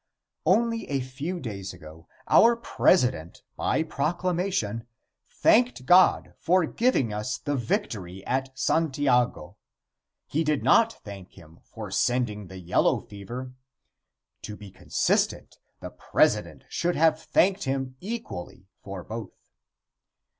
Only 0.47 0.89
a 0.89 0.99
few 0.99 1.39
days 1.39 1.73
ago 1.73 2.07
our 2.27 2.55
President, 2.55 3.43
by 3.55 3.83
proclamation, 3.83 4.87
thanked 5.29 5.85
God 5.85 6.33
for 6.39 6.65
giving 6.65 7.13
us 7.13 7.37
the 7.37 7.55
victory 7.55 8.25
at 8.25 8.49
Santiago. 8.57 9.57
He 10.25 10.43
did 10.43 10.63
not 10.63 10.91
thank 10.91 11.33
him 11.33 11.59
for 11.61 11.91
sending 11.91 12.47
the 12.47 12.57
yellow 12.59 12.99
fever. 13.01 13.53
To 14.41 14.57
be 14.57 14.71
consistent 14.71 15.59
the 15.81 15.91
President 15.91 16.63
should 16.67 16.95
have 16.95 17.21
thanked 17.21 17.65
him 17.65 17.95
equally 17.99 18.65
for 18.83 19.03
both. 19.03 19.51